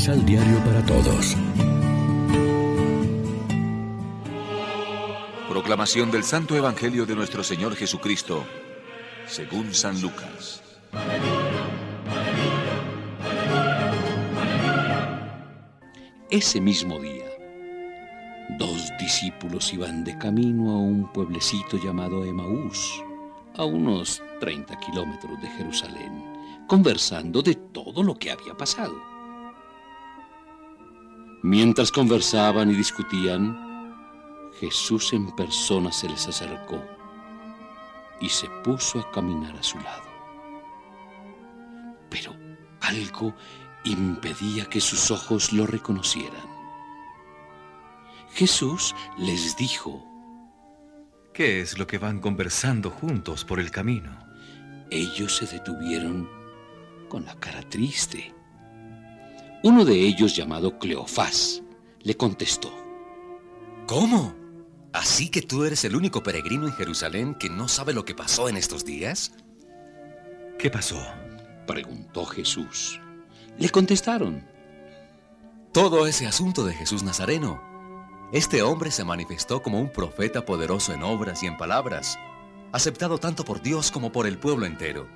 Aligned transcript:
Misal 0.00 0.24
Diario 0.24 0.58
para 0.64 0.82
Todos. 0.86 1.36
Proclamación 5.46 6.10
del 6.10 6.24
Santo 6.24 6.56
Evangelio 6.56 7.04
de 7.04 7.14
nuestro 7.14 7.44
Señor 7.44 7.76
Jesucristo, 7.76 8.42
según 9.26 9.74
San 9.74 10.00
Lucas. 10.00 10.62
Ese 16.30 16.62
mismo 16.62 16.98
día, 16.98 17.26
dos 18.58 18.90
discípulos 18.98 19.70
iban 19.74 20.02
de 20.02 20.16
camino 20.16 20.70
a 20.70 20.78
un 20.78 21.12
pueblecito 21.12 21.76
llamado 21.76 22.24
Emaús, 22.24 23.04
a 23.54 23.66
unos 23.66 24.22
30 24.40 24.78
kilómetros 24.78 25.38
de 25.42 25.48
Jerusalén, 25.50 26.24
conversando 26.66 27.42
de 27.42 27.54
todo 27.54 28.02
lo 28.02 28.14
que 28.14 28.30
había 28.30 28.56
pasado. 28.56 29.19
Mientras 31.42 31.90
conversaban 31.90 32.70
y 32.70 32.74
discutían, 32.74 33.70
Jesús 34.60 35.14
en 35.14 35.34
persona 35.34 35.90
se 35.90 36.08
les 36.08 36.28
acercó 36.28 36.84
y 38.20 38.28
se 38.28 38.48
puso 38.62 39.00
a 39.00 39.10
caminar 39.10 39.56
a 39.56 39.62
su 39.62 39.78
lado. 39.78 40.10
Pero 42.10 42.34
algo 42.82 43.34
impedía 43.84 44.66
que 44.66 44.82
sus 44.82 45.10
ojos 45.10 45.52
lo 45.54 45.66
reconocieran. 45.66 46.46
Jesús 48.32 48.94
les 49.16 49.56
dijo, 49.56 50.06
¿Qué 51.32 51.62
es 51.62 51.78
lo 51.78 51.86
que 51.86 51.96
van 51.96 52.20
conversando 52.20 52.90
juntos 52.90 53.46
por 53.46 53.60
el 53.60 53.70
camino? 53.70 54.18
Ellos 54.90 55.36
se 55.36 55.46
detuvieron 55.46 56.28
con 57.08 57.24
la 57.24 57.34
cara 57.36 57.62
triste. 57.62 58.34
Uno 59.62 59.84
de 59.84 59.94
ellos, 59.94 60.34
llamado 60.34 60.78
Cleofás, 60.78 61.62
le 62.00 62.16
contestó. 62.16 62.72
¿Cómo? 63.86 64.34
¿Así 64.92 65.28
que 65.28 65.42
tú 65.42 65.64
eres 65.64 65.84
el 65.84 65.96
único 65.96 66.22
peregrino 66.22 66.66
en 66.66 66.72
Jerusalén 66.72 67.34
que 67.34 67.50
no 67.50 67.68
sabe 67.68 67.92
lo 67.92 68.06
que 68.06 68.14
pasó 68.14 68.48
en 68.48 68.56
estos 68.56 68.86
días? 68.86 69.32
¿Qué 70.58 70.70
pasó? 70.70 71.00
preguntó 71.66 72.24
Jesús. 72.24 73.00
Le 73.58 73.68
contestaron. 73.68 74.48
Todo 75.72 76.06
ese 76.06 76.26
asunto 76.26 76.64
de 76.64 76.72
Jesús 76.72 77.02
Nazareno. 77.02 77.60
Este 78.32 78.62
hombre 78.62 78.90
se 78.90 79.04
manifestó 79.04 79.62
como 79.62 79.78
un 79.78 79.92
profeta 79.92 80.44
poderoso 80.46 80.94
en 80.94 81.02
obras 81.02 81.42
y 81.42 81.46
en 81.46 81.58
palabras, 81.58 82.18
aceptado 82.72 83.18
tanto 83.18 83.44
por 83.44 83.60
Dios 83.60 83.90
como 83.90 84.10
por 84.10 84.26
el 84.26 84.38
pueblo 84.38 84.64
entero. 84.64 85.06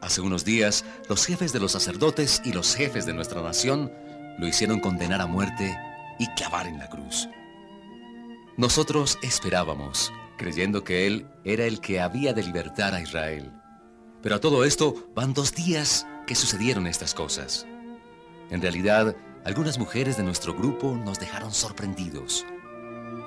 Hace 0.00 0.20
unos 0.20 0.44
días, 0.44 0.84
los 1.08 1.26
jefes 1.26 1.52
de 1.52 1.60
los 1.60 1.72
sacerdotes 1.72 2.42
y 2.44 2.52
los 2.52 2.74
jefes 2.74 3.06
de 3.06 3.14
nuestra 3.14 3.42
nación 3.42 3.90
lo 4.38 4.46
hicieron 4.46 4.80
condenar 4.80 5.20
a 5.20 5.26
muerte 5.26 5.76
y 6.18 6.26
clavar 6.34 6.66
en 6.66 6.78
la 6.78 6.88
cruz. 6.88 7.28
Nosotros 8.56 9.18
esperábamos, 9.22 10.12
creyendo 10.36 10.84
que 10.84 11.06
Él 11.06 11.26
era 11.44 11.64
el 11.64 11.80
que 11.80 12.00
había 12.00 12.32
de 12.32 12.42
libertar 12.42 12.94
a 12.94 13.00
Israel. 13.00 13.52
Pero 14.22 14.36
a 14.36 14.40
todo 14.40 14.64
esto 14.64 15.08
van 15.14 15.34
dos 15.34 15.54
días 15.54 16.06
que 16.26 16.34
sucedieron 16.34 16.86
estas 16.86 17.14
cosas. 17.14 17.66
En 18.50 18.60
realidad, 18.60 19.16
algunas 19.44 19.78
mujeres 19.78 20.16
de 20.16 20.22
nuestro 20.22 20.54
grupo 20.54 20.94
nos 20.96 21.18
dejaron 21.18 21.52
sorprendidos. 21.52 22.44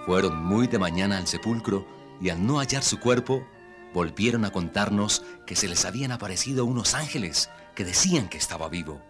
Fueron 0.06 0.44
muy 0.44 0.68
de 0.68 0.80
mañana 0.80 1.18
al 1.18 1.28
sepulcro 1.28 1.88
y 2.22 2.30
al 2.30 2.46
no 2.46 2.60
hallar 2.60 2.84
su 2.84 3.00
cuerpo, 3.00 3.46
volvieron 3.94 4.46
a 4.46 4.52
contarnos 4.52 5.24
que 5.46 5.56
se 5.56 5.68
les 5.68 5.86
habían 5.86 6.12
aparecido 6.12 6.66
unos 6.66 6.94
ángeles 6.94 7.50
que 7.76 7.86
decían 7.86 8.30
que 8.30 8.38
estaba 8.38 8.70
vivo. 8.70 9.02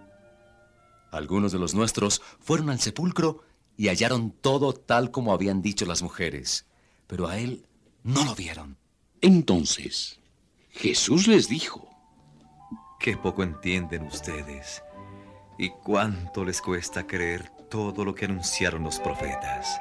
Algunos 1.12 1.52
de 1.52 1.60
los 1.60 1.74
nuestros 1.74 2.22
fueron 2.40 2.70
al 2.70 2.80
sepulcro 2.80 3.44
y 3.76 3.88
hallaron 3.88 4.32
todo 4.32 4.74
tal 4.74 5.12
como 5.12 5.34
habían 5.34 5.62
dicho 5.62 5.86
las 5.86 6.02
mujeres, 6.02 6.66
pero 7.08 7.28
a 7.28 7.38
él 7.38 7.66
no 8.04 8.26
lo 8.26 8.36
vieron. 8.36 8.78
Entonces, 9.22 10.20
Jesús 10.72 11.28
les 11.28 11.50
dijo, 11.50 11.90
Qué 13.00 13.16
poco 13.16 13.44
entienden 13.44 14.04
ustedes 14.04 14.84
y 15.58 15.70
cuánto 15.70 16.44
les 16.44 16.62
cuesta 16.62 17.08
creer 17.08 17.50
todo 17.70 18.04
lo 18.04 18.14
que 18.14 18.26
anunciaron 18.26 18.84
los 18.84 19.00
profetas. 19.00 19.80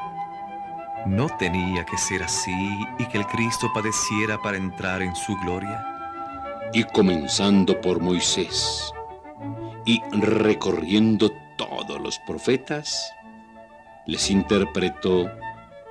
¿No 1.06 1.28
tenía 1.38 1.84
que 1.84 1.96
ser 1.96 2.22
así 2.22 2.86
y 2.98 3.06
que 3.06 3.18
el 3.18 3.26
Cristo 3.26 3.70
padeciera 3.72 4.38
para 4.38 4.56
entrar 4.56 5.00
en 5.02 5.14
su 5.14 5.36
gloria? 5.38 5.84
Y 6.72 6.84
comenzando 6.84 7.80
por 7.80 8.00
Moisés 8.00 8.92
y 9.86 10.02
recorriendo 10.10 11.30
todos 11.56 12.00
los 12.00 12.18
profetas, 12.20 13.12
les 14.06 14.30
interpretó 14.30 15.30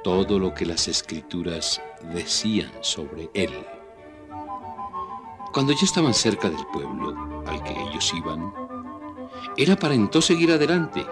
todo 0.04 0.38
lo 0.38 0.54
que 0.54 0.66
las 0.66 0.88
escrituras 0.88 1.82
decían 2.14 2.72
sobre 2.82 3.30
él. 3.34 3.66
Cuando 5.52 5.74
ya 5.74 5.84
estaban 5.86 6.14
cerca 6.14 6.50
del 6.50 6.66
pueblo 6.68 7.44
al 7.48 7.64
que 7.64 7.72
ellos 7.72 8.14
iban, 8.16 8.54
él 9.58 9.72
aparentó 9.72 10.22
seguir 10.22 10.52
adelante, 10.52 11.04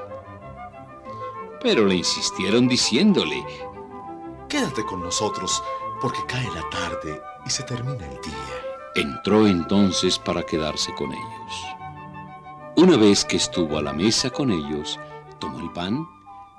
pero 1.61 1.85
le 1.85 1.95
insistieron 1.95 2.67
diciéndole, 2.67 3.43
Quédate 4.55 4.85
con 4.85 5.01
nosotros, 5.01 5.61
porque 5.99 6.25
cae 6.25 6.49
la 6.51 6.63
tarde 6.69 7.21
y 7.45 7.49
se 7.49 7.63
termina 7.63 8.05
el 8.05 8.21
día. 8.21 8.63
Entró 8.95 9.45
entonces 9.47 10.17
para 10.17 10.43
quedarse 10.43 10.95
con 10.95 11.11
ellos. 11.11 11.65
Una 12.77 12.95
vez 12.95 13.25
que 13.25 13.35
estuvo 13.35 13.77
a 13.77 13.81
la 13.81 13.91
mesa 13.91 14.29
con 14.29 14.53
ellos, 14.53 14.97
tomó 15.39 15.59
el 15.59 15.69
pan, 15.73 16.07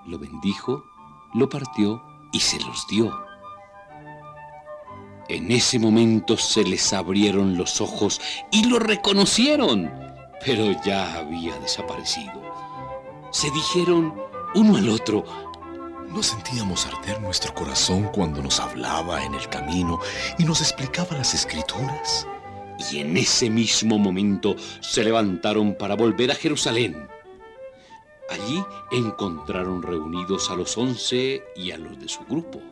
lo 0.04 0.18
bendijo, 0.18 0.84
lo 1.32 1.48
partió 1.48 2.02
y 2.32 2.40
se 2.40 2.60
los 2.60 2.86
dio. 2.86 3.18
En 5.30 5.50
ese 5.50 5.78
momento 5.78 6.36
se 6.36 6.64
les 6.64 6.92
abrieron 6.92 7.56
los 7.56 7.80
ojos 7.80 8.20
y 8.52 8.68
lo 8.68 8.78
reconocieron, 8.78 9.90
pero 10.44 10.70
ya 10.84 11.14
había 11.14 11.58
desaparecido. 11.60 12.42
Se 13.30 13.50
dijeron 13.52 14.14
uno 14.54 14.76
al 14.76 14.90
otro, 14.90 15.24
¿No 16.16 16.22
sentíamos 16.22 16.87
arder 16.87 17.21
nuestro 17.21 17.53
corazón 17.53 18.04
cuando 18.04 18.41
nos 18.43 18.59
hablaba 18.59 19.22
en 19.22 19.34
el 19.34 19.50
camino 19.50 20.00
y 20.38 20.44
nos 20.44 20.62
explicaba 20.62 21.15
las 21.15 21.34
escrituras? 21.34 22.27
Y 22.91 23.00
en 23.00 23.19
ese 23.19 23.50
mismo 23.50 23.99
momento 23.99 24.56
se 24.81 25.04
levantaron 25.04 25.75
para 25.75 25.94
volver 25.94 26.31
a 26.31 26.34
Jerusalén. 26.34 27.06
Allí 28.31 28.65
encontraron 28.93 29.82
reunidos 29.82 30.50
a 30.50 30.56
los 30.56 30.78
once 30.78 31.43
y 31.54 31.71
a 31.72 31.77
los 31.77 32.00
de 32.00 32.09
su 32.09 32.25
grupo. 32.25 32.62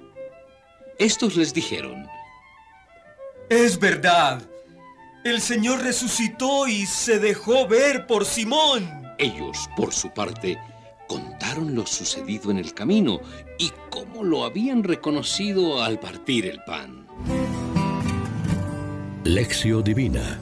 Estos 0.99 1.37
les 1.37 1.53
dijeron, 1.53 2.09
Es 3.51 3.79
verdad, 3.79 4.41
el 5.23 5.43
Señor 5.43 5.83
resucitó 5.83 6.67
y 6.67 6.87
se 6.87 7.19
dejó 7.19 7.69
ver 7.69 8.07
por 8.07 8.25
Simón. 8.25 9.03
Ellos, 9.19 9.69
por 9.77 9.93
su 9.93 10.09
parte, 10.15 10.59
contaron 11.45 11.75
lo 11.75 11.87
sucedido 11.87 12.51
en 12.51 12.59
el 12.59 12.73
camino 12.73 13.21
y 13.59 13.71
cómo 13.91 14.25
lo 14.25 14.45
habían 14.45 14.83
reconocido 14.83 15.83
al 15.83 16.01
partir 16.01 16.47
el 16.47 16.59
pan. 16.65 17.07
Lección 19.25 19.85
Divina 19.85 20.41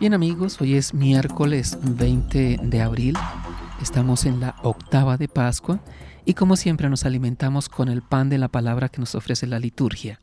Bien 0.00 0.14
amigos, 0.14 0.60
hoy 0.60 0.74
es 0.74 0.94
miércoles 0.94 1.78
20 1.82 2.58
de 2.62 2.80
abril, 2.80 3.16
estamos 3.80 4.24
en 4.24 4.40
la 4.40 4.56
octava 4.62 5.16
de 5.16 5.28
Pascua 5.28 5.80
y 6.24 6.34
como 6.34 6.56
siempre 6.56 6.88
nos 6.88 7.04
alimentamos 7.04 7.68
con 7.68 7.88
el 7.88 8.02
pan 8.02 8.28
de 8.28 8.38
la 8.38 8.48
palabra 8.48 8.88
que 8.88 9.00
nos 9.00 9.14
ofrece 9.14 9.46
la 9.46 9.58
liturgia. 9.58 10.20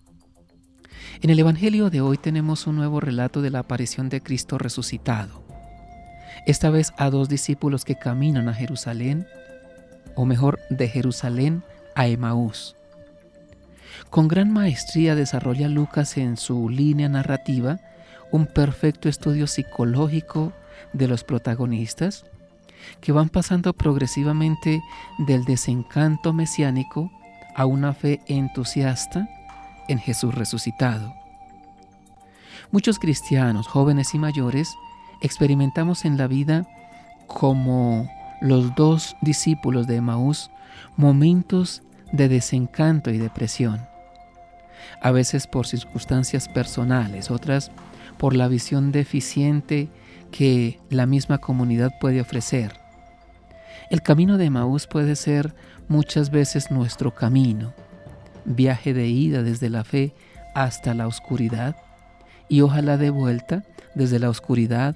En 1.22 1.30
el 1.30 1.40
Evangelio 1.40 1.90
de 1.90 2.02
hoy 2.02 2.18
tenemos 2.18 2.68
un 2.68 2.76
nuevo 2.76 3.00
relato 3.00 3.42
de 3.42 3.50
la 3.50 3.60
aparición 3.60 4.10
de 4.10 4.22
Cristo 4.22 4.58
resucitado, 4.58 5.44
esta 6.46 6.70
vez 6.70 6.94
a 6.98 7.10
dos 7.10 7.30
discípulos 7.30 7.86
que 7.86 7.96
caminan 7.96 8.48
a 8.48 8.54
Jerusalén, 8.54 9.28
o 10.16 10.26
mejor, 10.26 10.60
de 10.70 10.88
Jerusalén 10.88 11.64
a 11.96 12.08
Emaús. 12.08 12.76
Con 14.10 14.28
gran 14.28 14.52
maestría 14.52 15.16
desarrolla 15.16 15.68
Lucas 15.68 16.18
en 16.18 16.38
su 16.38 16.70
línea 16.70 17.10
narrativa 17.10 17.80
un 18.32 18.46
perfecto 18.46 19.10
estudio 19.10 19.48
psicológico 19.48 20.54
de 20.94 21.08
los 21.08 21.24
protagonistas 21.24 22.26
que 23.02 23.12
van 23.12 23.30
pasando 23.30 23.74
progresivamente 23.74 24.82
del 25.20 25.44
desencanto 25.44 26.34
mesiánico 26.34 27.12
a 27.56 27.66
una 27.66 27.94
fe 27.94 28.22
entusiasta 28.28 29.28
en 29.90 30.00
Jesús 30.00 30.34
resucitado. 30.34 31.14
Muchos 32.72 33.00
cristianos, 33.00 33.68
jóvenes 33.68 34.14
y 34.14 34.20
mayores, 34.20 34.76
experimentamos 35.22 36.06
en 36.06 36.18
la 36.18 36.28
vida 36.28 36.68
como 37.28 38.10
los 38.42 38.74
dos 38.76 39.16
discípulos 39.22 39.88
de 39.88 39.98
Emaús 39.98 40.50
momentos 40.96 41.82
de 42.12 42.30
desencanto 42.30 43.12
y 43.12 43.18
depresión. 43.18 43.88
A 45.02 45.12
veces 45.12 45.48
por 45.48 45.68
circunstancias 45.68 46.48
personales, 46.48 47.32
otras 47.32 47.72
por 48.18 48.36
la 48.36 48.48
visión 48.48 48.92
deficiente 48.92 49.90
que 50.32 50.80
la 50.90 51.06
misma 51.06 51.40
comunidad 51.40 51.92
puede 52.00 52.22
ofrecer. 52.22 52.80
El 53.90 54.04
camino 54.04 54.38
de 54.38 54.50
Maús 54.50 54.86
puede 54.88 55.16
ser 55.16 55.56
muchas 55.88 56.30
veces 56.30 56.70
nuestro 56.70 57.16
camino, 57.16 57.74
viaje 58.50 58.94
de 58.94 59.08
ida 59.08 59.44
desde 59.44 59.70
la 59.70 59.84
fe 59.86 60.14
hasta 60.54 60.94
la 60.94 61.08
oscuridad 61.08 61.78
y 62.50 62.62
ojalá 62.62 62.98
de 62.98 63.12
vuelta 63.12 63.64
desde 63.96 64.20
la 64.20 64.30
oscuridad 64.30 64.96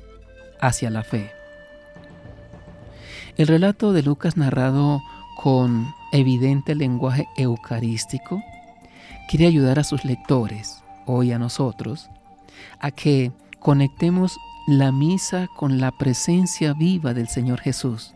hacia 0.60 0.90
la 0.90 1.04
fe. 1.04 1.32
El 3.38 3.48
relato 3.48 3.94
de 3.94 4.04
Lucas 4.04 4.38
narrado 4.38 5.02
con 5.38 5.88
evidente 6.12 6.76
lenguaje 6.76 7.28
eucarístico 7.38 8.44
quiere 9.30 9.48
ayudar 9.48 9.80
a 9.80 9.84
sus 9.84 10.04
lectores, 10.04 10.84
hoy 11.06 11.32
a 11.32 11.40
nosotros, 11.40 12.10
a 12.80 12.92
que 12.92 13.32
conectemos 13.60 14.38
la 14.68 14.92
misa 14.92 15.48
con 15.56 15.80
la 15.80 15.92
presencia 15.92 16.74
viva 16.74 17.14
del 17.14 17.28
Señor 17.28 17.60
Jesús, 17.60 18.14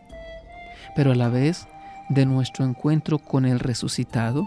pero 0.96 1.12
a 1.12 1.14
la 1.14 1.28
vez 1.28 1.66
de 2.08 2.24
nuestro 2.26 2.64
encuentro 2.64 3.18
con 3.18 3.44
el 3.44 3.60
resucitado, 3.60 4.46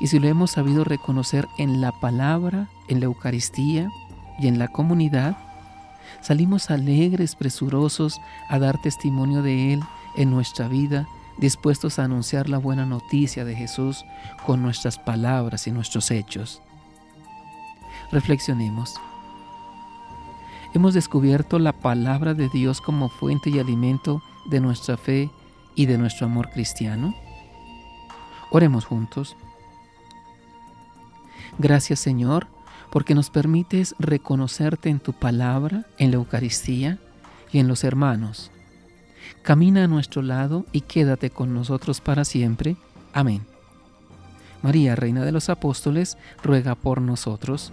y 0.00 0.08
si 0.08 0.18
lo 0.18 0.28
hemos 0.28 0.52
sabido 0.52 0.84
reconocer 0.84 1.48
en 1.58 1.80
la 1.80 1.92
palabra, 1.92 2.68
en 2.88 3.00
la 3.00 3.06
Eucaristía 3.06 3.90
y 4.38 4.48
en 4.48 4.58
la 4.58 4.68
comunidad, 4.68 5.36
salimos 6.20 6.70
alegres, 6.70 7.36
presurosos 7.36 8.20
a 8.48 8.58
dar 8.58 8.80
testimonio 8.80 9.42
de 9.42 9.74
Él 9.74 9.82
en 10.16 10.30
nuestra 10.30 10.68
vida, 10.68 11.06
dispuestos 11.38 11.98
a 11.98 12.04
anunciar 12.04 12.48
la 12.48 12.58
buena 12.58 12.86
noticia 12.86 13.44
de 13.44 13.54
Jesús 13.54 14.04
con 14.46 14.62
nuestras 14.62 14.98
palabras 14.98 15.66
y 15.66 15.72
nuestros 15.72 16.10
hechos. 16.10 16.62
Reflexionemos. 18.10 18.94
Hemos 20.74 20.94
descubierto 20.94 21.58
la 21.58 21.72
palabra 21.72 22.34
de 22.34 22.48
Dios 22.48 22.80
como 22.80 23.08
fuente 23.08 23.50
y 23.50 23.58
alimento 23.58 24.22
de 24.46 24.60
nuestra 24.60 24.96
fe 24.96 25.30
y 25.74 25.86
de 25.86 25.98
nuestro 25.98 26.26
amor 26.26 26.50
cristiano. 26.50 27.14
Oremos 28.50 28.84
juntos. 28.84 29.36
Gracias 31.58 32.00
Señor, 32.00 32.46
porque 32.90 33.14
nos 33.14 33.30
permites 33.30 33.94
reconocerte 33.98 34.88
en 34.88 35.00
tu 35.00 35.12
palabra, 35.12 35.86
en 35.98 36.10
la 36.10 36.16
Eucaristía 36.16 36.98
y 37.52 37.58
en 37.58 37.68
los 37.68 37.84
hermanos. 37.84 38.50
Camina 39.42 39.84
a 39.84 39.88
nuestro 39.88 40.22
lado 40.22 40.64
y 40.72 40.82
quédate 40.82 41.30
con 41.30 41.54
nosotros 41.54 42.00
para 42.00 42.24
siempre. 42.24 42.76
Amén. 43.12 43.46
María, 44.62 44.96
Reina 44.96 45.24
de 45.24 45.32
los 45.32 45.50
Apóstoles, 45.50 46.16
ruega 46.42 46.74
por 46.74 47.02
nosotros. 47.02 47.72